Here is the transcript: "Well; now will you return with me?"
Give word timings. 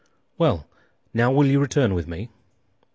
"Well; 0.39 0.65
now 1.13 1.31
will 1.31 1.45
you 1.45 1.59
return 1.59 1.93
with 1.93 2.07
me?" 2.07 2.31